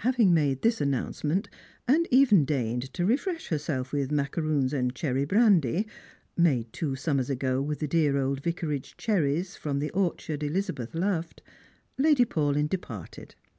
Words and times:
Having 0.00 0.34
made 0.34 0.60
tliis 0.60 0.82
announcement, 0.82 1.48
and 1.88 2.06
even 2.10 2.44
deigned 2.44 2.92
to 2.92 3.06
re 3.06 3.16
fresh 3.16 3.48
herself 3.48 3.90
with 3.90 4.12
macaroons 4.12 4.74
and 4.74 4.94
cherry 4.94 5.24
brandy 5.24 5.86
(made 6.36 6.70
two 6.74 6.94
summers 6.94 7.30
ago 7.30 7.62
with 7.62 7.78
the 7.78 7.88
dear 7.88 8.18
old 8.18 8.42
Vicarage 8.42 8.98
cherries 8.98 9.56
from 9.56 9.78
the 9.78 9.88
orchard 9.92 10.40
Eh/i' 10.44 10.68
eth 10.78 10.94
loved), 10.94 11.40
Lady 11.96 12.26
Paulyn 12.26 12.68
departed. 12.68 13.34